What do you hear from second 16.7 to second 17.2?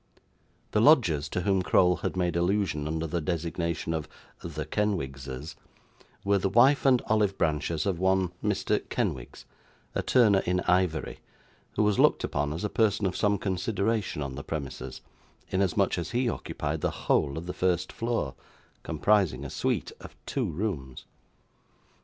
the